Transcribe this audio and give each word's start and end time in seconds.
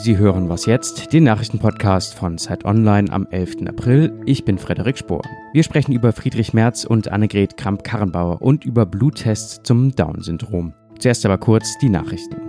Sie 0.00 0.16
hören 0.16 0.48
was 0.48 0.66
jetzt, 0.66 1.12
den 1.12 1.24
Nachrichtenpodcast 1.24 2.14
von 2.14 2.38
Zeit 2.38 2.64
Online 2.64 3.10
am 3.12 3.26
11. 3.30 3.66
April. 3.66 4.12
Ich 4.26 4.44
bin 4.44 4.56
Frederik 4.56 4.96
Spohr. 4.96 5.22
Wir 5.52 5.64
sprechen 5.64 5.92
über 5.92 6.12
Friedrich 6.12 6.54
Merz 6.54 6.84
und 6.84 7.08
Annegret 7.08 7.56
Kramp-Karrenbauer 7.56 8.40
und 8.40 8.64
über 8.64 8.86
Bluttests 8.86 9.60
zum 9.64 9.90
Down-Syndrom. 9.90 10.72
Zuerst 11.00 11.26
aber 11.26 11.38
kurz 11.38 11.76
die 11.78 11.88
Nachrichten. 11.88 12.47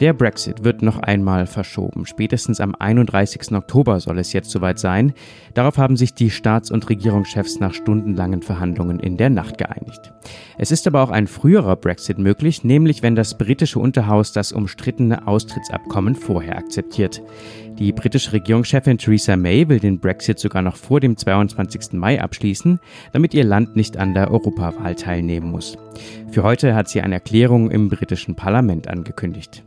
Der 0.00 0.12
Brexit 0.12 0.64
wird 0.64 0.82
noch 0.82 0.98
einmal 0.98 1.46
verschoben. 1.46 2.06
Spätestens 2.06 2.60
am 2.60 2.74
31. 2.74 3.52
Oktober 3.52 4.00
soll 4.00 4.18
es 4.18 4.32
jetzt 4.32 4.50
soweit 4.50 4.78
sein. 4.78 5.12
Darauf 5.54 5.78
haben 5.78 5.96
sich 5.96 6.14
die 6.14 6.30
Staats- 6.30 6.70
und 6.70 6.88
Regierungschefs 6.88 7.60
nach 7.60 7.74
stundenlangen 7.74 8.42
Verhandlungen 8.42 8.98
in 9.00 9.16
der 9.16 9.30
Nacht 9.30 9.58
geeinigt. 9.58 10.12
Es 10.58 10.70
ist 10.70 10.86
aber 10.86 11.02
auch 11.02 11.10
ein 11.10 11.26
früherer 11.26 11.76
Brexit 11.76 12.18
möglich, 12.18 12.64
nämlich 12.64 13.02
wenn 13.02 13.14
das 13.14 13.38
britische 13.38 13.78
Unterhaus 13.78 14.32
das 14.32 14.52
umstrittene 14.52 15.26
Austrittsabkommen 15.26 16.14
vorher 16.14 16.56
akzeptiert. 16.56 17.22
Die 17.82 17.90
britische 17.90 18.32
Regierungschefin 18.32 18.96
Theresa 18.96 19.36
May 19.36 19.68
will 19.68 19.80
den 19.80 19.98
Brexit 19.98 20.38
sogar 20.38 20.62
noch 20.62 20.76
vor 20.76 21.00
dem 21.00 21.16
22. 21.16 21.94
Mai 21.94 22.22
abschließen, 22.22 22.78
damit 23.12 23.34
ihr 23.34 23.42
Land 23.42 23.74
nicht 23.74 23.96
an 23.96 24.14
der 24.14 24.30
Europawahl 24.30 24.94
teilnehmen 24.94 25.50
muss. 25.50 25.76
Für 26.30 26.44
heute 26.44 26.76
hat 26.76 26.88
sie 26.88 27.00
eine 27.00 27.14
Erklärung 27.14 27.72
im 27.72 27.88
britischen 27.88 28.36
Parlament 28.36 28.86
angekündigt. 28.86 29.64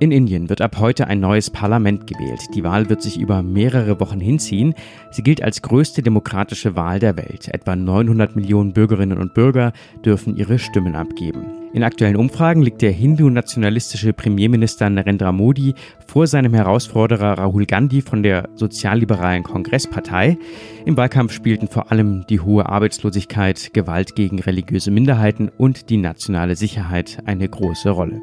In 0.00 0.10
Indien 0.10 0.48
wird 0.48 0.60
ab 0.60 0.78
heute 0.80 1.06
ein 1.06 1.20
neues 1.20 1.48
Parlament 1.50 2.08
gewählt. 2.08 2.40
Die 2.56 2.64
Wahl 2.64 2.90
wird 2.90 3.00
sich 3.00 3.16
über 3.16 3.44
mehrere 3.44 4.00
Wochen 4.00 4.18
hinziehen. 4.18 4.74
Sie 5.12 5.22
gilt 5.22 5.40
als 5.40 5.62
größte 5.62 6.02
demokratische 6.02 6.74
Wahl 6.74 6.98
der 6.98 7.16
Welt. 7.16 7.46
Etwa 7.54 7.76
900 7.76 8.34
Millionen 8.34 8.72
Bürgerinnen 8.72 9.18
und 9.18 9.34
Bürger 9.34 9.72
dürfen 10.04 10.36
ihre 10.36 10.58
Stimmen 10.58 10.96
abgeben. 10.96 11.44
In 11.72 11.82
aktuellen 11.82 12.16
Umfragen 12.16 12.62
liegt 12.62 12.80
der 12.80 12.90
hindu-nationalistische 12.90 14.12
Premierminister 14.12 14.88
Narendra 14.88 15.32
Modi 15.32 15.74
vor 16.06 16.26
seinem 16.26 16.54
Herausforderer 16.54 17.38
Rahul 17.38 17.66
Gandhi 17.66 18.00
von 18.00 18.22
der 18.22 18.48
sozialliberalen 18.54 19.42
Kongresspartei. 19.42 20.38
Im 20.84 20.96
Wahlkampf 20.96 21.32
spielten 21.32 21.68
vor 21.68 21.92
allem 21.92 22.26
die 22.28 22.40
hohe 22.40 22.66
Arbeitslosigkeit, 22.68 23.74
Gewalt 23.74 24.14
gegen 24.14 24.38
religiöse 24.38 24.90
Minderheiten 24.90 25.50
und 25.58 25.90
die 25.90 25.98
nationale 25.98 26.56
Sicherheit 26.56 27.18
eine 27.26 27.48
große 27.48 27.90
Rolle. 27.90 28.20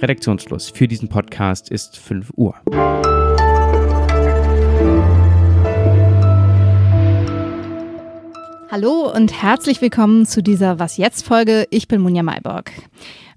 Redaktionsschluss 0.00 0.70
für 0.70 0.88
diesen 0.88 1.08
Podcast 1.08 1.70
ist 1.70 1.96
5 1.96 2.32
Uhr. 2.36 2.54
Hallo 8.72 9.10
und 9.12 9.42
herzlich 9.42 9.82
willkommen 9.82 10.26
zu 10.26 10.44
dieser 10.44 10.78
Was 10.78 10.96
jetzt 10.96 11.26
Folge. 11.26 11.66
Ich 11.70 11.88
bin 11.88 12.00
Munja 12.00 12.22
Mayborg. 12.22 12.70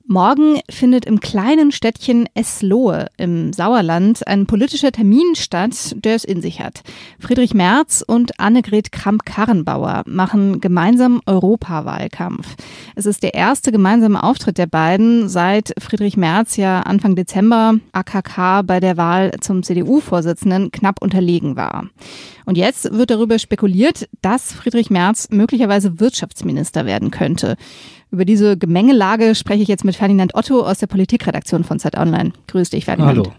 Morgen 0.05 0.59
findet 0.69 1.05
im 1.05 1.21
kleinen 1.21 1.71
Städtchen 1.71 2.27
Eslohe 2.33 3.07
im 3.15 3.53
Sauerland 3.53 4.27
ein 4.27 4.47
politischer 4.47 4.91
Termin 4.91 5.33
statt, 5.35 5.95
der 5.95 6.15
es 6.15 6.25
in 6.25 6.41
sich 6.41 6.59
hat. 6.59 6.83
Friedrich 7.19 7.53
Merz 7.53 8.03
und 8.05 8.37
Annegret 8.37 8.91
Kramp-Karrenbauer 8.91 10.03
machen 10.05 10.59
gemeinsam 10.59 11.21
Europawahlkampf. 11.25 12.55
Es 12.95 13.05
ist 13.05 13.23
der 13.23 13.33
erste 13.33 13.71
gemeinsame 13.71 14.21
Auftritt 14.21 14.57
der 14.57 14.67
beiden, 14.67 15.29
seit 15.29 15.73
Friedrich 15.79 16.17
Merz 16.17 16.57
ja 16.57 16.81
Anfang 16.81 17.15
Dezember 17.15 17.75
AKK 17.93 18.63
bei 18.63 18.81
der 18.81 18.97
Wahl 18.97 19.31
zum 19.39 19.63
CDU-Vorsitzenden 19.63 20.71
knapp 20.71 21.01
unterlegen 21.01 21.55
war. 21.55 21.85
Und 22.45 22.57
jetzt 22.57 22.91
wird 22.91 23.09
darüber 23.09 23.39
spekuliert, 23.39 24.09
dass 24.21 24.51
Friedrich 24.51 24.89
Merz 24.89 25.29
möglicherweise 25.31 26.01
Wirtschaftsminister 26.01 26.85
werden 26.85 27.09
könnte. 27.09 27.55
Über 28.13 28.25
diese 28.25 28.55
Gemengelage 28.59 29.33
spreche 29.33 29.63
ich 29.63 29.67
jetzt 29.67 29.83
mit 29.83 29.95
Ferdinand 29.95 30.35
Otto 30.35 30.61
aus 30.61 30.77
der 30.77 30.85
Politikredaktion 30.85 31.63
von 31.63 31.79
Zeit 31.79 31.97
Online. 31.97 32.31
Grüß 32.45 32.69
dich, 32.69 32.85
Ferdinand. 32.85 33.17
Hallo. 33.17 33.33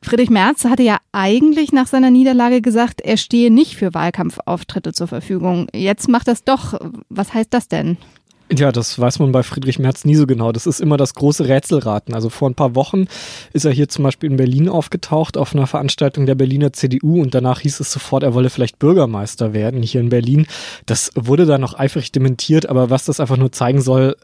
Friedrich 0.00 0.30
Merz 0.30 0.64
hatte 0.64 0.82
ja 0.82 0.96
eigentlich 1.12 1.70
nach 1.70 1.86
seiner 1.86 2.10
Niederlage 2.10 2.62
gesagt, 2.62 3.02
er 3.02 3.18
stehe 3.18 3.52
nicht 3.52 3.76
für 3.76 3.92
Wahlkampfauftritte 3.92 4.94
zur 4.94 5.06
Verfügung. 5.06 5.66
Jetzt 5.74 6.08
macht 6.08 6.28
das 6.28 6.44
doch. 6.44 6.80
Was 7.10 7.34
heißt 7.34 7.52
das 7.52 7.68
denn? 7.68 7.98
Ja, 8.52 8.72
das 8.72 8.98
weiß 8.98 9.20
man 9.20 9.32
bei 9.32 9.42
Friedrich 9.42 9.78
Merz 9.78 10.04
nie 10.04 10.16
so 10.16 10.26
genau. 10.26 10.52
Das 10.52 10.66
ist 10.66 10.80
immer 10.80 10.98
das 10.98 11.14
große 11.14 11.48
Rätselraten. 11.48 12.14
Also 12.14 12.28
vor 12.28 12.48
ein 12.50 12.54
paar 12.54 12.74
Wochen 12.74 13.06
ist 13.54 13.64
er 13.64 13.72
hier 13.72 13.88
zum 13.88 14.04
Beispiel 14.04 14.30
in 14.30 14.36
Berlin 14.36 14.68
aufgetaucht 14.68 15.38
auf 15.38 15.54
einer 15.54 15.66
Veranstaltung 15.66 16.26
der 16.26 16.34
Berliner 16.34 16.72
CDU 16.74 17.22
und 17.22 17.34
danach 17.34 17.60
hieß 17.60 17.80
es 17.80 17.90
sofort, 17.90 18.22
er 18.22 18.34
wolle 18.34 18.50
vielleicht 18.50 18.78
Bürgermeister 18.78 19.54
werden 19.54 19.82
hier 19.82 20.02
in 20.02 20.10
Berlin. 20.10 20.46
Das 20.84 21.10
wurde 21.14 21.46
dann 21.46 21.62
noch 21.62 21.78
eifrig 21.78 22.12
dementiert, 22.12 22.66
aber 22.68 22.90
was 22.90 23.06
das 23.06 23.18
einfach 23.18 23.38
nur 23.38 23.50
zeigen 23.50 23.80
soll, 23.80 24.14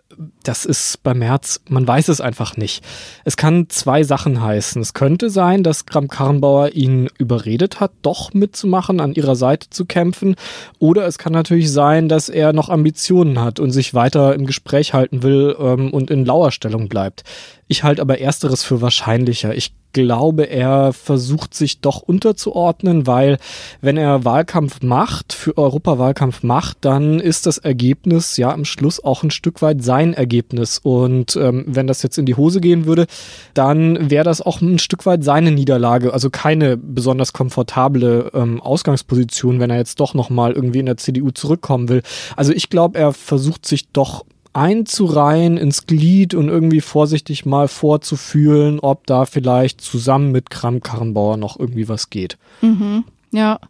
das 0.42 0.66
ist 0.66 1.02
bei 1.02 1.14
Merz, 1.14 1.60
man 1.68 1.86
weiß 1.86 2.08
es 2.08 2.20
einfach 2.20 2.58
nicht. 2.58 2.84
Es 3.24 3.38
kann 3.38 3.70
zwei 3.70 4.04
Sachen 4.04 4.42
heißen. 4.42 4.82
Es 4.82 4.92
könnte 4.92 5.30
sein, 5.30 5.62
dass 5.62 5.86
Kram-Karrenbauer 5.86 6.72
ihn 6.72 7.08
überredet 7.18 7.80
hat, 7.80 7.92
doch 8.02 8.34
mitzumachen, 8.34 9.00
an 9.00 9.14
ihrer 9.14 9.36
Seite 9.36 9.70
zu 9.70 9.86
kämpfen. 9.86 10.36
Oder 10.78 11.06
es 11.06 11.16
kann 11.16 11.32
natürlich 11.32 11.72
sein, 11.72 12.08
dass 12.08 12.28
er 12.28 12.52
noch 12.52 12.68
Ambitionen 12.68 13.40
hat 13.40 13.60
und 13.60 13.70
sich 13.70 13.94
weiter 13.94 14.09
im 14.18 14.46
Gespräch 14.46 14.92
halten 14.92 15.22
will 15.22 15.56
ähm, 15.58 15.92
und 15.92 16.10
in 16.10 16.24
Lauerstellung 16.24 16.88
bleibt. 16.88 17.24
Ich 17.70 17.84
halte 17.84 18.02
aber 18.02 18.20
ersteres 18.20 18.64
für 18.64 18.80
wahrscheinlicher. 18.80 19.54
Ich 19.54 19.72
glaube, 19.92 20.50
er 20.50 20.92
versucht 20.92 21.54
sich 21.54 21.80
doch 21.80 22.02
unterzuordnen, 22.02 23.06
weil 23.06 23.38
wenn 23.80 23.96
er 23.96 24.24
Wahlkampf 24.24 24.82
macht, 24.82 25.32
für 25.32 25.56
Europawahlkampf 25.56 26.42
macht, 26.42 26.78
dann 26.80 27.20
ist 27.20 27.46
das 27.46 27.58
Ergebnis 27.58 28.36
ja 28.36 28.52
am 28.52 28.64
Schluss 28.64 28.98
auch 29.04 29.22
ein 29.22 29.30
Stück 29.30 29.62
weit 29.62 29.84
sein 29.84 30.14
Ergebnis. 30.14 30.80
Und 30.82 31.36
ähm, 31.36 31.64
wenn 31.68 31.86
das 31.86 32.02
jetzt 32.02 32.18
in 32.18 32.26
die 32.26 32.34
Hose 32.34 32.60
gehen 32.60 32.86
würde, 32.86 33.06
dann 33.54 34.10
wäre 34.10 34.24
das 34.24 34.42
auch 34.42 34.60
ein 34.60 34.80
Stück 34.80 35.06
weit 35.06 35.22
seine 35.22 35.52
Niederlage. 35.52 36.12
Also 36.12 36.28
keine 36.28 36.76
besonders 36.76 37.32
komfortable 37.32 38.32
ähm, 38.34 38.60
Ausgangsposition, 38.60 39.60
wenn 39.60 39.70
er 39.70 39.76
jetzt 39.78 40.00
doch 40.00 40.14
nochmal 40.14 40.54
irgendwie 40.54 40.80
in 40.80 40.86
der 40.86 40.96
CDU 40.96 41.30
zurückkommen 41.30 41.88
will. 41.88 42.02
Also 42.34 42.52
ich 42.52 42.68
glaube, 42.68 42.98
er 42.98 43.12
versucht 43.12 43.64
sich 43.64 43.92
doch 43.92 44.24
einzureihen 44.52 45.56
ins 45.56 45.86
Glied 45.86 46.34
und 46.34 46.48
irgendwie 46.48 46.80
vorsichtig 46.80 47.46
mal 47.46 47.68
vorzufühlen, 47.68 48.80
ob 48.80 49.06
da 49.06 49.24
vielleicht 49.24 49.80
zusammen 49.80 50.32
mit 50.32 50.50
Kram-Karrenbauer 50.50 51.36
noch 51.36 51.58
irgendwie 51.58 51.88
was 51.88 52.10
geht. 52.10 52.36
Mhm. 52.60 53.04
Ja, 53.32 53.60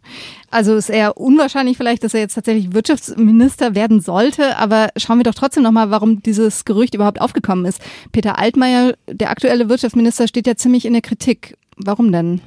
also 0.49 0.75
ist 0.75 0.89
eher 0.89 1.17
unwahrscheinlich 1.17 1.77
vielleicht, 1.77 2.03
dass 2.03 2.15
er 2.15 2.21
jetzt 2.21 2.33
tatsächlich 2.33 2.73
Wirtschaftsminister 2.73 3.75
werden 3.75 4.01
sollte, 4.01 4.57
aber 4.57 4.89
schauen 4.97 5.19
wir 5.19 5.23
doch 5.23 5.35
trotzdem 5.35 5.61
nochmal, 5.61 5.91
warum 5.91 6.23
dieses 6.23 6.65
Gerücht 6.65 6.95
überhaupt 6.95 7.21
aufgekommen 7.21 7.65
ist. 7.65 7.79
Peter 8.11 8.39
Altmaier, 8.39 8.95
der 9.07 9.29
aktuelle 9.29 9.69
Wirtschaftsminister, 9.69 10.27
steht 10.27 10.47
ja 10.47 10.55
ziemlich 10.55 10.85
in 10.85 10.93
der 10.93 11.03
Kritik. 11.03 11.57
Warum 11.77 12.11
denn? 12.11 12.41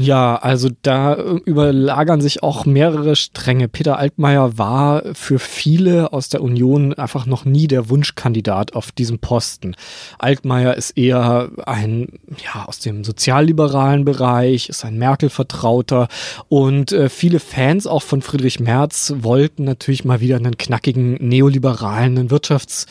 Ja, 0.00 0.36
also 0.36 0.70
da 0.80 1.12
äh, 1.12 1.40
überlagern 1.44 2.22
sich 2.22 2.42
auch 2.42 2.64
mehrere 2.64 3.16
Stränge. 3.16 3.68
Peter 3.68 3.98
Altmaier 3.98 4.56
war 4.56 5.02
für 5.12 5.38
viele 5.38 6.14
aus 6.14 6.30
der 6.30 6.42
Union 6.42 6.94
einfach 6.94 7.26
noch 7.26 7.44
nie 7.44 7.68
der 7.68 7.90
Wunschkandidat 7.90 8.74
auf 8.74 8.92
diesem 8.92 9.18
Posten. 9.18 9.76
Altmaier 10.18 10.74
ist 10.74 10.96
eher 10.96 11.50
ein, 11.66 12.08
ja, 12.42 12.64
aus 12.64 12.78
dem 12.78 13.04
sozialliberalen 13.04 14.06
Bereich, 14.06 14.70
ist 14.70 14.86
ein 14.86 14.96
Merkel-Vertrauter 14.96 16.08
und 16.48 16.92
äh, 16.92 17.10
viele 17.10 17.38
Fans 17.38 17.86
auch 17.86 18.02
von 18.02 18.22
Friedrich 18.22 18.58
Merz 18.58 19.12
wollten 19.18 19.64
natürlich 19.64 20.06
mal 20.06 20.20
wieder 20.20 20.36
einen 20.36 20.56
knackigen 20.56 21.14
Neoliberalen, 21.14 22.16
einen 22.16 22.30
Wirtschafts- 22.30 22.86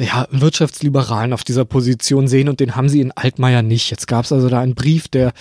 ja, 0.00 0.28
Wirtschaftsliberalen 0.30 1.32
auf 1.32 1.44
dieser 1.44 1.64
Position 1.64 2.28
sehen 2.28 2.48
und 2.48 2.60
den 2.60 2.76
haben 2.76 2.88
sie 2.88 3.00
in 3.00 3.12
Altmaier 3.12 3.62
nicht. 3.62 3.90
Jetzt 3.90 4.06
gab 4.06 4.24
es 4.24 4.32
also 4.32 4.48
da 4.48 4.60
einen 4.60 4.74
Brief 4.74 5.08
der 5.08 5.32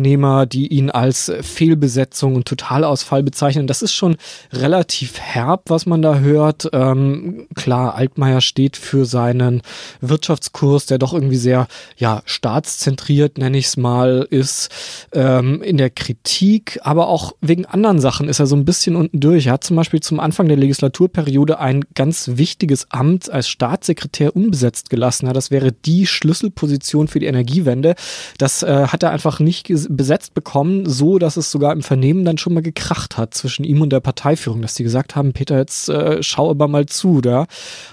Familienunternehmer, 0.00 0.46
die 0.46 0.68
ihn 0.68 0.90
als 0.90 1.32
Fehlbesetzung 1.42 2.34
und 2.34 2.46
Totalausfall 2.46 3.22
bezeichnen. 3.22 3.66
Das 3.66 3.82
ist 3.82 3.92
schon 3.92 4.16
relativ 4.52 5.18
herb, 5.18 5.64
was 5.68 5.86
man 5.86 6.02
da 6.02 6.18
hört. 6.18 6.68
Ähm, 6.72 7.46
klar, 7.54 7.94
Altmaier 7.94 8.40
steht 8.40 8.76
für 8.76 9.04
seinen 9.04 9.62
Wirtschaftskurs, 10.00 10.86
der 10.86 10.98
doch 10.98 11.12
irgendwie 11.12 11.36
sehr 11.36 11.66
ja, 11.96 12.22
staatszentriert, 12.24 13.38
nenne 13.38 13.58
ich 13.58 13.66
es 13.66 13.76
mal, 13.76 14.26
ist 14.30 14.70
ähm, 15.12 15.62
in 15.62 15.76
der 15.76 15.90
Kritik, 15.90 16.80
aber 16.82 17.08
auch 17.08 17.32
wegen 17.40 17.66
anderen 17.66 18.00
Sachen 18.00 18.28
ist 18.28 18.40
er 18.40 18.46
so 18.46 18.56
ein 18.56 18.64
bisschen 18.64 18.96
unten 18.96 19.20
durch. 19.20 19.46
Er 19.46 19.54
hat 19.54 19.64
zum 19.64 19.76
Beispiel 19.76 20.00
zum 20.00 20.20
Anfang 20.20 20.48
der 20.48 20.56
Legislaturperiode 20.56 21.58
ein 21.58 21.84
ganz 21.94 22.30
wichtiges 22.34 22.90
Amt 22.90 23.30
als 23.30 23.48
Staatssekretär 23.48 24.34
unbesetzt 24.34 24.90
gelassen 24.90 25.28
hat. 25.28 25.36
Das 25.36 25.50
wäre 25.50 25.72
die 25.72 26.06
Schlüsselposition 26.06 27.08
für 27.08 27.20
die 27.20 27.26
Energiewende. 27.26 27.94
Das 28.38 28.62
äh, 28.62 28.86
hat 28.86 29.02
er 29.02 29.10
einfach 29.10 29.40
nicht 29.40 29.68
besetzt 29.96 30.34
bekommen, 30.34 30.86
so 30.86 31.18
dass 31.18 31.36
es 31.36 31.50
sogar 31.50 31.72
im 31.72 31.82
Vernehmen 31.82 32.24
dann 32.24 32.38
schon 32.38 32.54
mal 32.54 32.62
gekracht 32.62 33.16
hat 33.16 33.34
zwischen 33.34 33.64
ihm 33.64 33.82
und 33.82 33.90
der 33.90 34.00
Parteiführung, 34.00 34.62
dass 34.62 34.74
die 34.74 34.84
gesagt 34.84 35.16
haben, 35.16 35.32
Peter, 35.32 35.58
jetzt 35.58 35.88
äh, 35.88 36.22
schau 36.22 36.50
aber 36.50 36.68
mal 36.68 36.86
zu 36.86 37.20
da. 37.20 37.46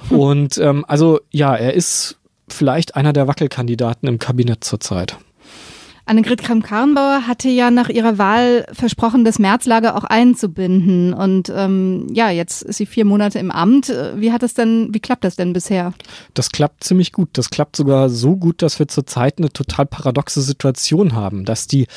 Hm. 0.10 0.20
Und 0.20 0.58
ähm, 0.58 0.86
also 0.88 1.20
ja, 1.32 1.56
er 1.56 1.74
ist 1.74 2.18
vielleicht 2.48 2.96
einer 2.96 3.14
der 3.14 3.28
Wackelkandidaten 3.28 4.08
im 4.08 4.20
Kabinett 4.20 4.64
zurzeit. 4.64 5.18
Annegret 6.07 6.42
Kramp-Karrenbauer 6.42 7.27
hatte 7.27 7.50
ja 7.50 7.69
nach 7.69 7.89
ihrer 7.89 8.18
Wahl 8.18 8.65
versprochen, 8.71 9.25
das 9.25 9.39
Märzlager 9.39 9.98
auch 9.98 10.06
einzubinden. 10.06 11.13
Und 11.13 11.51
ähm, 11.54 12.07
ja, 12.13 12.30
jetzt 12.30 12.62
ist 12.63 12.77
sie 12.77 12.86
vier 12.86 13.04
Monate 13.04 13.39
im 13.39 13.51
Amt. 13.51 13.94
Wie 14.15 14.31
hat 14.31 14.42
das 14.42 14.54
denn, 14.54 14.94
wie 14.94 15.00
klappt 15.00 15.25
das 15.25 15.36
denn 15.36 15.51
bisher? 15.51 15.94
Das 16.33 16.50
klappt 16.50 16.86
ziemlich 16.86 17.12
gut. 17.12 17.30
Das 17.33 17.50
klappt 17.50 17.75
sogar 17.75 18.09
so 18.09 18.38
gut, 18.38 18.62
dass 18.62 18.80
wir 18.80 18.88
zurzeit 18.88 19.38
eine 19.38 19.50
total 19.50 19.86
paradoxe 19.86 20.42
Situation 20.42 21.13
haben, 21.13 21.44
dass 21.44 21.68
die 21.68 21.88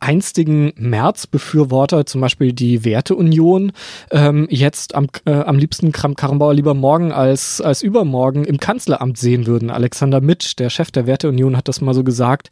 einstigen 0.00 0.72
März-Befürworter, 0.76 2.06
zum 2.06 2.20
Beispiel 2.20 2.52
die 2.52 2.84
Werteunion, 2.84 3.72
ähm, 4.10 4.48
jetzt 4.50 4.94
am, 4.94 5.06
äh, 5.26 5.32
am 5.32 5.58
liebsten 5.58 5.92
Kramp-Karrenbauer 5.92 6.54
lieber 6.54 6.74
morgen 6.74 7.12
als, 7.12 7.60
als 7.60 7.82
übermorgen 7.82 8.44
im 8.44 8.58
Kanzleramt 8.58 9.16
sehen 9.16 9.46
würden. 9.46 9.70
Alexander 9.70 10.20
Mitsch, 10.20 10.58
der 10.58 10.70
Chef 10.70 10.90
der 10.90 11.06
Werteunion, 11.06 11.56
hat 11.56 11.68
das 11.68 11.80
mal 11.80 11.94
so 11.94 12.02
gesagt. 12.02 12.50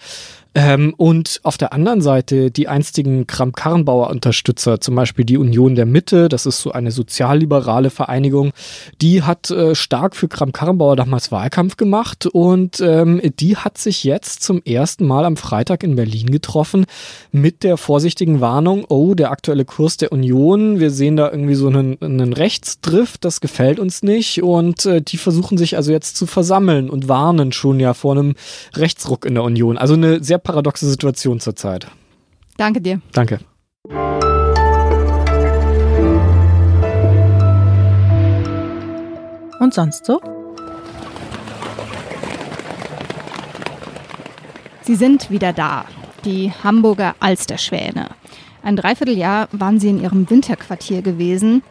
Ähm, 0.59 0.93
und 0.97 1.39
auf 1.45 1.57
der 1.57 1.73
anderen 1.73 2.01
Seite 2.01 2.51
die 2.51 2.67
einstigen 2.67 3.29
Kramp-Karrenbauer-Unterstützer, 3.29 4.81
zum 4.81 4.97
Beispiel 4.97 5.25
die 5.25 5.39
Union 5.39 5.77
der 5.77 5.87
Mitte, 5.87 6.29
das 6.29 6.47
ist 6.47 6.61
so 6.61 6.73
eine 6.73 6.91
sozialliberale 6.91 7.91
Vereinigung, 7.91 8.51
die 9.01 9.23
hat 9.23 9.53
äh, 9.53 9.77
stark 9.77 10.17
für 10.17 10.27
Kramp-Karrenbauer 10.27 10.97
damals 10.97 11.31
Wahlkampf 11.31 11.77
gemacht 11.77 12.27
und 12.27 12.81
ähm, 12.81 13.21
die 13.39 13.57
hat 13.57 13.79
sich 13.79 14.03
jetzt 14.03 14.43
zum 14.43 14.61
ersten 14.65 15.07
Mal 15.07 15.27
am 15.27 15.37
Freitag 15.37 15.85
in 15.85 15.95
Berlin 15.95 16.33
getroffen 16.33 16.87
mit 17.31 17.63
der 17.63 17.77
vorsichtigen 17.77 18.41
Warnung, 18.41 18.85
oh, 18.89 19.15
der 19.15 19.31
aktuelle 19.31 19.65
Kurs 19.65 19.97
der 19.97 20.11
Union, 20.11 20.81
wir 20.81 20.91
sehen 20.91 21.17
da 21.17 21.31
irgendwie 21.31 21.55
so 21.55 21.69
einen, 21.69 22.03
einen 22.03 22.33
Rechtsdrift, 22.33 23.25
das 23.25 23.41
gefällt 23.41 23.79
uns 23.79 24.03
nicht 24.03 24.43
und 24.43 24.87
äh, 24.87 25.03
die 25.03 25.19
versuchen 25.19 25.57
sich 25.57 25.77
also 25.77 25.93
jetzt 25.93 26.17
zu 26.17 26.27
versammeln 26.27 26.91
und 26.91 27.07
warnen 27.07 27.53
schon 27.53 27.79
ja 27.79 27.95
vor 27.95 28.17
einem 28.17 28.35
Rechtsruck 28.75 29.25
in 29.25 29.35
der 29.35 29.45
Union. 29.45 29.79
Also 29.79 29.95
eine 29.95 30.21
sehr 30.25 30.48
paradoxe 30.49 30.89
Situation 30.89 31.41
zurzeit. 31.41 31.87
Danke 32.57 32.81
dir. 32.81 33.03
Danke. 33.13 33.39
Und 39.61 39.75
sonst 39.75 40.07
so? 40.07 40.23
Sie 44.81 44.95
sind 44.95 45.31
wieder 45.31 45.53
da, 45.53 45.85
die 46.25 46.51
Hamburger 46.65 47.15
Alsterschwäne. 47.21 48.09
Ein 48.63 48.77
Dreivierteljahr 48.77 49.49
waren 49.53 49.79
sie 49.79 49.91
in 49.91 50.01
ihrem 50.01 50.31
Winterquartier 50.31 51.03
gewesen, 51.03 51.63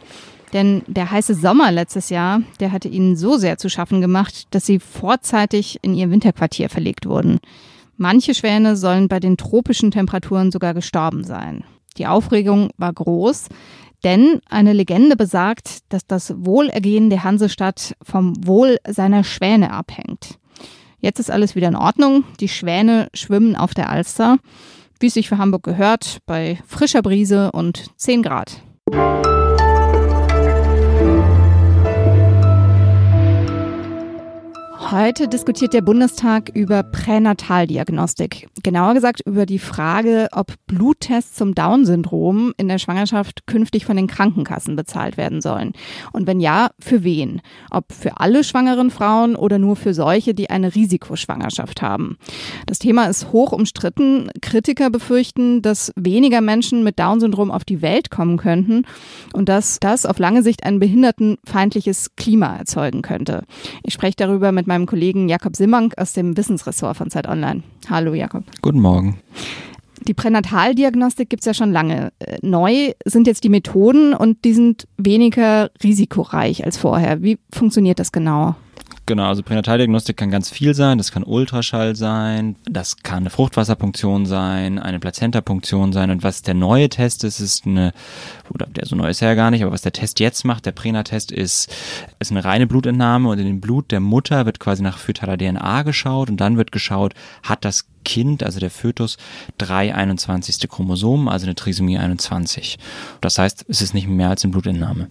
denn 0.52 0.82
der 0.86 1.10
heiße 1.10 1.34
Sommer 1.34 1.72
letztes 1.72 2.10
Jahr, 2.10 2.42
der 2.60 2.70
hatte 2.70 2.86
ihnen 2.86 3.16
so 3.16 3.38
sehr 3.38 3.58
zu 3.58 3.68
schaffen 3.68 4.00
gemacht, 4.00 4.46
dass 4.52 4.66
sie 4.66 4.78
vorzeitig 4.78 5.80
in 5.82 5.94
ihr 5.94 6.12
Winterquartier 6.12 6.68
verlegt 6.68 7.06
wurden. 7.06 7.40
Manche 8.00 8.32
Schwäne 8.32 8.76
sollen 8.76 9.08
bei 9.08 9.18
den 9.18 9.36
tropischen 9.36 9.90
Temperaturen 9.90 10.52
sogar 10.52 10.72
gestorben 10.72 11.24
sein. 11.24 11.64
Die 11.98 12.06
Aufregung 12.06 12.70
war 12.76 12.92
groß, 12.92 13.46
denn 14.04 14.40
eine 14.48 14.72
Legende 14.72 15.16
besagt, 15.16 15.80
dass 15.88 16.06
das 16.06 16.32
Wohlergehen 16.36 17.10
der 17.10 17.24
Hansestadt 17.24 17.96
vom 18.00 18.34
Wohl 18.46 18.78
seiner 18.86 19.24
Schwäne 19.24 19.72
abhängt. 19.72 20.38
Jetzt 21.00 21.18
ist 21.18 21.30
alles 21.30 21.56
wieder 21.56 21.66
in 21.66 21.76
Ordnung. 21.76 22.22
Die 22.38 22.48
Schwäne 22.48 23.08
schwimmen 23.14 23.56
auf 23.56 23.74
der 23.74 23.90
Alster, 23.90 24.38
wie 25.00 25.08
es 25.08 25.14
sich 25.14 25.28
für 25.28 25.38
Hamburg 25.38 25.64
gehört, 25.64 26.18
bei 26.24 26.60
frischer 26.68 27.02
Brise 27.02 27.50
und 27.50 27.90
10 27.96 28.22
Grad. 28.22 28.62
Heute 34.90 35.28
diskutiert 35.28 35.74
der 35.74 35.82
Bundestag 35.82 36.50
über 36.54 36.82
Pränataldiagnostik. 36.82 38.48
Genauer 38.62 38.94
gesagt 38.94 39.20
über 39.26 39.44
die 39.44 39.58
Frage, 39.58 40.28
ob 40.32 40.54
Bluttests 40.66 41.34
zum 41.34 41.54
Down-Syndrom 41.54 42.54
in 42.56 42.68
der 42.68 42.78
Schwangerschaft 42.78 43.46
künftig 43.46 43.84
von 43.84 43.96
den 43.96 44.06
Krankenkassen 44.06 44.76
bezahlt 44.76 45.18
werden 45.18 45.42
sollen. 45.42 45.72
Und 46.12 46.26
wenn 46.26 46.40
ja, 46.40 46.70
für 46.78 47.04
wen? 47.04 47.42
Ob 47.70 47.92
für 47.92 48.18
alle 48.18 48.42
schwangeren 48.44 48.90
Frauen 48.90 49.36
oder 49.36 49.58
nur 49.58 49.76
für 49.76 49.92
solche, 49.92 50.32
die 50.32 50.48
eine 50.48 50.74
Risikoschwangerschaft 50.74 51.82
haben. 51.82 52.16
Das 52.64 52.78
Thema 52.78 53.08
ist 53.08 53.30
hoch 53.30 53.52
umstritten. 53.52 54.30
Kritiker 54.40 54.88
befürchten, 54.88 55.60
dass 55.60 55.92
weniger 55.96 56.40
Menschen 56.40 56.82
mit 56.82 56.98
Down-Syndrom 56.98 57.50
auf 57.50 57.66
die 57.66 57.82
Welt 57.82 58.10
kommen 58.10 58.38
könnten 58.38 58.86
und 59.34 59.50
dass 59.50 59.80
das 59.80 60.06
auf 60.06 60.18
lange 60.18 60.42
Sicht 60.42 60.64
ein 60.64 60.78
behindertenfeindliches 60.78 62.16
Klima 62.16 62.56
erzeugen 62.56 63.02
könnte. 63.02 63.42
Ich 63.82 63.92
spreche 63.92 64.16
darüber 64.16 64.50
mit 64.50 64.66
meinem 64.66 64.77
meinem 64.78 64.86
Kollegen 64.86 65.28
Jakob 65.28 65.56
Simmank 65.56 65.94
aus 65.98 66.12
dem 66.12 66.36
Wissensressort 66.36 66.96
von 66.96 67.10
Zeit 67.10 67.28
Online. 67.28 67.62
Hallo 67.90 68.14
Jakob. 68.14 68.44
Guten 68.62 68.80
Morgen. 68.80 69.18
Die 70.06 70.14
Pränataldiagnostik 70.14 71.28
gibt 71.28 71.40
es 71.40 71.46
ja 71.46 71.54
schon 71.54 71.72
lange. 71.72 72.12
Äh, 72.20 72.38
neu 72.42 72.92
sind 73.04 73.26
jetzt 73.26 73.42
die 73.42 73.48
Methoden 73.48 74.14
und 74.14 74.44
die 74.44 74.52
sind 74.52 74.86
weniger 74.96 75.70
risikoreich 75.82 76.64
als 76.64 76.78
vorher. 76.78 77.22
Wie 77.22 77.38
funktioniert 77.52 77.98
das 77.98 78.12
genau? 78.12 78.54
Genau, 79.08 79.26
also 79.26 79.42
Pränataldiagnostik 79.42 80.18
kann 80.18 80.30
ganz 80.30 80.50
viel 80.50 80.74
sein. 80.74 80.98
Das 80.98 81.12
kann 81.12 81.24
Ultraschall 81.24 81.96
sein, 81.96 82.56
das 82.66 82.98
kann 82.98 83.20
eine 83.20 83.30
Fruchtwasserpunktion 83.30 84.26
sein, 84.26 84.78
eine 84.78 85.00
Plazentapunktion 85.00 85.94
sein. 85.94 86.10
Und 86.10 86.22
was 86.22 86.42
der 86.42 86.52
neue 86.52 86.90
Test 86.90 87.24
ist, 87.24 87.40
ist 87.40 87.64
eine, 87.66 87.94
oder 88.52 88.66
der 88.66 88.84
so 88.84 88.96
neu 88.96 89.08
ist 89.08 89.20
ja 89.20 89.32
gar 89.32 89.50
nicht, 89.50 89.62
aber 89.62 89.72
was 89.72 89.80
der 89.80 89.94
Test 89.94 90.20
jetzt 90.20 90.44
macht, 90.44 90.66
der 90.66 90.72
Pränatest 90.72 91.32
ist, 91.32 91.74
ist 92.18 92.30
eine 92.30 92.44
reine 92.44 92.66
Blutentnahme 92.66 93.30
und 93.30 93.38
in 93.38 93.46
dem 93.46 93.62
Blut 93.62 93.92
der 93.92 94.00
Mutter 94.00 94.44
wird 94.44 94.60
quasi 94.60 94.82
nach 94.82 94.98
fötaler 94.98 95.38
DNA 95.38 95.84
geschaut 95.84 96.28
und 96.28 96.36
dann 96.36 96.58
wird 96.58 96.70
geschaut, 96.70 97.14
hat 97.42 97.64
das 97.64 97.86
Kind, 98.04 98.42
also 98.42 98.60
der 98.60 98.70
Fötus, 98.70 99.16
drei 99.56 99.94
21. 99.94 100.68
Chromosomen, 100.68 101.28
also 101.28 101.46
eine 101.46 101.54
Trisomie 101.54 101.96
21. 101.96 102.78
Das 103.22 103.38
heißt, 103.38 103.64
es 103.68 103.80
ist 103.80 103.94
nicht 103.94 104.06
mehr 104.06 104.28
als 104.28 104.44
eine 104.44 104.52
Blutentnahme. 104.52 105.08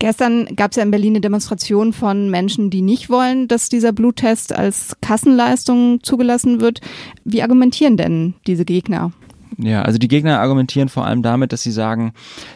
Gestern 0.00 0.56
gab 0.56 0.70
es 0.70 0.78
ja 0.78 0.82
in 0.82 0.90
Berlin 0.90 1.12
eine 1.12 1.20
Demonstration 1.20 1.92
von 1.92 2.30
Menschen, 2.30 2.70
die 2.70 2.80
nicht 2.80 3.10
wollen, 3.10 3.48
dass 3.48 3.68
dieser 3.68 3.92
Bluttest 3.92 4.50
als 4.50 4.96
Kassenleistung 5.02 6.02
zugelassen 6.02 6.62
wird. 6.62 6.80
Wie 7.24 7.42
argumentieren 7.42 7.98
denn 7.98 8.32
diese 8.46 8.64
Gegner? 8.64 9.12
Ja, 9.58 9.82
also 9.82 9.98
die 9.98 10.08
Gegner 10.08 10.40
argumentieren 10.40 10.88
vor 10.88 11.04
allem 11.04 11.22
damit, 11.22 11.52
dass 11.52 11.62
sie 11.62 11.70
sagen, 11.70 12.14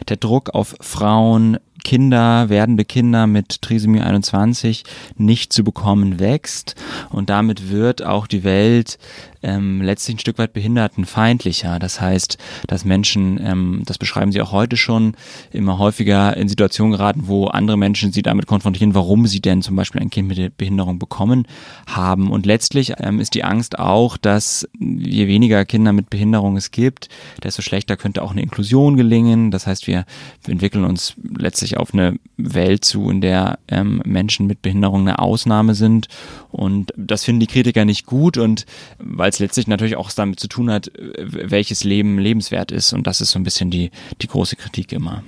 der 0.09 0.17
Druck 0.17 0.55
auf 0.55 0.75
Frauen, 0.81 1.59
Kinder, 1.83 2.49
werdende 2.49 2.83
Kinder 2.83 3.27
mit 3.27 3.61
Trisomie 3.61 4.01
21 4.01 4.83
nicht 5.17 5.53
zu 5.53 5.63
bekommen 5.63 6.19
wächst 6.19 6.73
und 7.11 7.29
damit 7.29 7.69
wird 7.69 8.03
auch 8.03 8.25
die 8.25 8.43
Welt 8.43 8.97
ähm, 9.45 9.81
letztlich 9.81 10.17
ein 10.17 10.19
Stück 10.19 10.37
weit 10.37 10.53
behindertenfeindlicher. 10.53 11.79
Das 11.79 12.01
heißt, 12.01 12.37
dass 12.67 12.83
Menschen, 12.83 13.39
ähm, 13.41 13.83
das 13.85 13.97
beschreiben 13.97 14.31
sie 14.31 14.41
auch 14.41 14.51
heute 14.51 14.75
schon, 14.75 15.15
immer 15.51 15.77
häufiger 15.77 16.35
in 16.35 16.49
Situationen 16.49 16.91
geraten, 16.91 17.23
wo 17.27 17.47
andere 17.47 17.77
Menschen 17.77 18.11
sie 18.11 18.23
damit 18.23 18.47
konfrontieren, 18.47 18.95
warum 18.95 19.27
sie 19.27 19.39
denn 19.39 19.61
zum 19.61 19.75
Beispiel 19.75 20.01
ein 20.01 20.09
Kind 20.09 20.27
mit 20.27 20.57
Behinderung 20.57 20.99
bekommen 20.99 21.47
haben. 21.87 22.31
Und 22.31 22.45
letztlich 22.45 22.93
ähm, 22.97 23.19
ist 23.19 23.35
die 23.35 23.43
Angst 23.43 23.79
auch, 23.79 24.17
dass 24.17 24.67
je 24.79 25.27
weniger 25.27 25.63
Kinder 25.65 25.93
mit 25.93 26.09
Behinderung 26.09 26.57
es 26.57 26.71
gibt, 26.71 27.09
desto 27.43 27.61
schlechter 27.61 27.97
könnte 27.97 28.23
auch 28.23 28.31
eine 28.31 28.41
Inklusion 28.41 28.97
gelingen. 28.97 29.51
Das 29.51 29.67
heißt, 29.67 29.87
wir, 29.87 30.05
entwickeln 30.47 30.85
uns 30.85 31.13
letztlich 31.37 31.77
auf 31.77 31.93
eine 31.93 32.17
Welt 32.37 32.85
zu, 32.85 33.09
in 33.09 33.21
der 33.21 33.59
ähm, 33.67 34.01
Menschen 34.05 34.47
mit 34.47 34.61
Behinderung 34.61 35.01
eine 35.01 35.19
Ausnahme 35.19 35.75
sind. 35.75 36.07
Und 36.51 36.93
das 36.97 37.23
finden 37.23 37.41
die 37.41 37.47
Kritiker 37.47 37.85
nicht 37.85 38.05
gut 38.05 38.37
und 38.37 38.65
weil 38.97 39.31
es 39.35 39.39
letztlich 39.39 39.67
natürlich 39.67 39.95
auch 39.95 40.11
damit 40.11 40.39
zu 40.39 40.47
tun 40.47 40.71
hat, 40.71 40.91
welches 40.95 41.83
Leben 41.83 42.17
lebenswert 42.17 42.71
ist. 42.71 42.93
Und 42.93 43.05
das 43.07 43.21
ist 43.21 43.31
so 43.31 43.39
ein 43.39 43.43
bisschen 43.43 43.69
die, 43.69 43.91
die 44.21 44.27
große 44.27 44.55
Kritik 44.55 44.91
immer. 44.91 45.23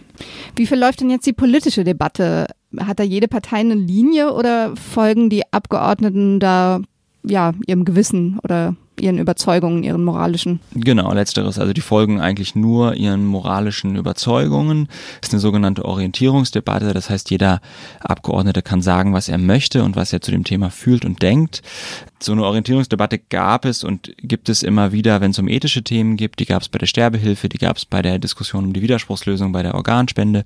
Wie 0.55 0.65
verläuft 0.65 1.01
denn 1.01 1.09
jetzt 1.09 1.27
die 1.27 1.33
politische 1.33 1.83
Debatte? 1.83 2.47
Hat 2.79 2.99
da 2.99 3.03
jede 3.03 3.27
Partei 3.27 3.57
eine 3.57 3.75
Linie 3.75 4.33
oder 4.33 4.75
folgen 4.75 5.29
die 5.29 5.43
Abgeordneten 5.51 6.39
da 6.39 6.81
ja, 7.23 7.53
ihrem 7.65 7.85
Gewissen 7.85 8.39
oder 8.43 8.75
ihren 8.99 9.17
Überzeugungen, 9.17 9.83
ihren 9.83 10.03
moralischen. 10.03 10.59
Genau, 10.73 11.13
letzteres. 11.13 11.59
Also 11.59 11.73
die 11.73 11.81
folgen 11.81 12.19
eigentlich 12.19 12.55
nur 12.55 12.95
ihren 12.95 13.25
moralischen 13.25 13.95
Überzeugungen. 13.95 14.87
Das 15.21 15.29
ist 15.29 15.33
eine 15.33 15.39
sogenannte 15.39 15.85
Orientierungsdebatte. 15.85 16.93
Das 16.93 17.09
heißt, 17.09 17.29
jeder 17.29 17.61
Abgeordnete 17.99 18.61
kann 18.61 18.81
sagen, 18.81 19.13
was 19.13 19.29
er 19.29 19.37
möchte 19.37 19.83
und 19.83 19.95
was 19.95 20.13
er 20.13 20.21
zu 20.21 20.31
dem 20.31 20.43
Thema 20.43 20.69
fühlt 20.69 21.05
und 21.05 21.21
denkt. 21.21 21.61
So 22.19 22.31
eine 22.31 22.43
Orientierungsdebatte 22.43 23.19
gab 23.19 23.65
es 23.65 23.83
und 23.83 24.13
gibt 24.17 24.49
es 24.49 24.63
immer 24.63 24.91
wieder, 24.91 25.21
wenn 25.21 25.31
es 25.31 25.39
um 25.39 25.47
ethische 25.47 25.83
Themen 25.83 26.17
gibt. 26.17 26.39
Die 26.39 26.45
gab 26.45 26.63
es 26.63 26.69
bei 26.69 26.79
der 26.79 26.87
Sterbehilfe, 26.87 27.49
die 27.49 27.59
gab 27.59 27.77
es 27.77 27.85
bei 27.85 28.01
der 28.01 28.17
Diskussion 28.17 28.65
um 28.65 28.73
die 28.73 28.81
Widerspruchslösung, 28.81 29.51
bei 29.51 29.61
der 29.61 29.75
Organspende. 29.75 30.43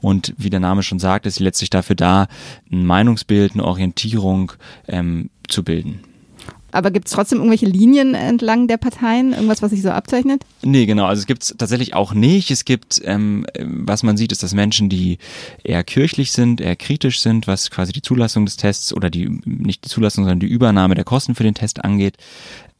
Und 0.00 0.34
wie 0.36 0.50
der 0.50 0.60
Name 0.60 0.82
schon 0.82 0.98
sagt, 0.98 1.26
ist 1.26 1.36
sie 1.36 1.44
letztlich 1.44 1.70
dafür 1.70 1.94
da, 1.94 2.26
ein 2.72 2.84
Meinungsbild, 2.84 3.52
eine 3.52 3.64
Orientierung 3.64 4.52
ähm, 4.88 5.30
zu 5.48 5.62
bilden. 5.62 6.00
Aber 6.72 6.90
gibt 6.90 7.06
es 7.06 7.12
trotzdem 7.12 7.38
irgendwelche 7.38 7.66
Linien 7.66 8.14
entlang 8.14 8.66
der 8.66 8.78
Parteien? 8.78 9.32
Irgendwas, 9.32 9.62
was 9.62 9.70
sich 9.70 9.82
so 9.82 9.90
abzeichnet? 9.90 10.44
Nee, 10.62 10.86
genau. 10.86 11.04
Also 11.04 11.20
es 11.20 11.26
gibt 11.26 11.42
es 11.42 11.54
tatsächlich 11.56 11.94
auch 11.94 12.14
nicht. 12.14 12.50
Es 12.50 12.64
gibt, 12.64 13.00
ähm, 13.04 13.46
was 13.60 14.02
man 14.02 14.16
sieht, 14.16 14.32
ist, 14.32 14.42
dass 14.42 14.54
Menschen, 14.54 14.88
die 14.88 15.18
eher 15.62 15.84
kirchlich 15.84 16.32
sind, 16.32 16.60
eher 16.60 16.74
kritisch 16.74 17.20
sind, 17.20 17.46
was 17.46 17.70
quasi 17.70 17.92
die 17.92 18.02
Zulassung 18.02 18.46
des 18.46 18.56
Tests 18.56 18.92
oder 18.92 19.10
die, 19.10 19.28
nicht 19.44 19.84
die 19.84 19.90
Zulassung, 19.90 20.24
sondern 20.24 20.40
die 20.40 20.46
Übernahme 20.46 20.94
der 20.94 21.04
Kosten 21.04 21.34
für 21.34 21.44
den 21.44 21.54
Test 21.54 21.84
angeht. 21.84 22.16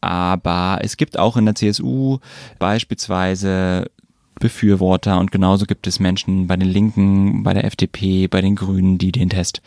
Aber 0.01 0.81
es 0.83 0.97
gibt 0.97 1.19
auch 1.19 1.37
in 1.37 1.45
der 1.45 1.55
CSU 1.55 2.19
beispielsweise 2.59 3.91
Befürworter 4.41 5.21
und 5.21 5.31
genauso 5.31 5.67
gibt 5.67 5.87
es 5.87 6.01
Menschen 6.01 6.47
bei 6.47 6.57
den 6.57 6.69
Linken, 6.69 7.43
bei 7.43 7.55
der 7.55 7.65
FDP, 7.65 8.27
bei 8.29 8.41
den 8.41 8.57
Grünen, 8.57 8.99
die 8.99 9.13
den 9.13 9.31
Test 9.31 9.63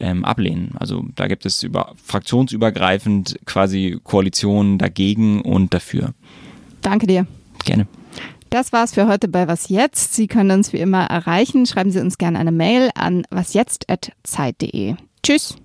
ähm, 0.00 0.24
ablehnen. 0.24 0.72
Also 0.78 1.04
da 1.14 1.28
gibt 1.28 1.46
es 1.46 1.62
über 1.62 1.94
fraktionsübergreifend 2.02 3.38
quasi 3.46 3.98
Koalitionen 4.02 4.78
dagegen 4.78 5.40
und 5.42 5.72
dafür. 5.72 6.14
Danke 6.82 7.06
dir. 7.06 7.26
Gerne. 7.64 7.86
Das 8.50 8.72
war's 8.72 8.94
für 8.94 9.08
heute 9.08 9.28
bei 9.28 9.46
Was 9.46 9.68
Jetzt. 9.68 10.14
Sie 10.14 10.26
können 10.26 10.50
uns 10.50 10.72
wie 10.72 10.78
immer 10.78 11.04
erreichen. 11.04 11.66
Schreiben 11.66 11.90
Sie 11.90 12.00
uns 12.00 12.18
gerne 12.18 12.38
eine 12.38 12.52
Mail 12.52 12.90
an 12.94 13.24
wasjetzt.zeit.de. 13.30 14.94
Tschüss. 15.22 15.56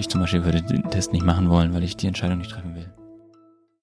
Ich 0.00 0.08
zum 0.08 0.22
Beispiel 0.22 0.46
würde 0.46 0.62
den 0.62 0.90
Test 0.90 1.12
nicht 1.12 1.26
machen 1.26 1.50
wollen, 1.50 1.74
weil 1.74 1.84
ich 1.84 1.94
die 1.94 2.06
Entscheidung 2.06 2.38
nicht 2.38 2.50
treffen 2.50 2.74
will. 2.74 2.90